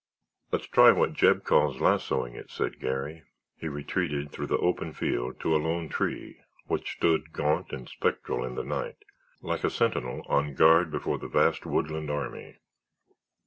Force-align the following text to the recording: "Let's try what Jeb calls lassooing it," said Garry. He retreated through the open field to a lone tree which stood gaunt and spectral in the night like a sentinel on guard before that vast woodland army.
"Let's 0.51 0.65
try 0.65 0.91
what 0.91 1.13
Jeb 1.13 1.43
calls 1.43 1.79
lassooing 1.79 2.33
it," 2.33 2.49
said 2.49 2.79
Garry. 2.79 3.21
He 3.55 3.67
retreated 3.67 4.31
through 4.31 4.47
the 4.47 4.57
open 4.57 4.93
field 4.93 5.39
to 5.41 5.55
a 5.55 5.61
lone 5.61 5.89
tree 5.89 6.39
which 6.65 6.93
stood 6.95 7.31
gaunt 7.31 7.71
and 7.71 7.87
spectral 7.87 8.43
in 8.43 8.55
the 8.55 8.63
night 8.63 8.97
like 9.43 9.63
a 9.63 9.69
sentinel 9.69 10.23
on 10.27 10.55
guard 10.55 10.89
before 10.89 11.19
that 11.19 11.31
vast 11.31 11.67
woodland 11.67 12.09
army. 12.09 12.57